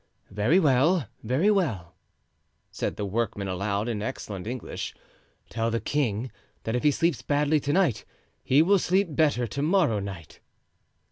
"Very 0.31 0.59
well, 0.59 1.05
very 1.21 1.51
well," 1.51 1.93
said 2.71 2.95
the 2.95 3.05
workman 3.05 3.47
aloud, 3.47 3.87
in 3.87 4.01
excellent 4.01 4.47
English. 4.47 4.95
"Tell 5.47 5.69
the 5.69 5.79
king 5.79 6.31
that 6.63 6.75
if 6.75 6.81
he 6.81 6.89
sleeps 6.89 7.21
badly 7.21 7.59
to 7.59 7.71
night 7.71 8.03
he 8.43 8.63
will 8.63 8.79
sleep 8.79 9.15
better 9.15 9.45
to 9.45 9.61
morrow 9.61 9.99
night." 9.99 10.39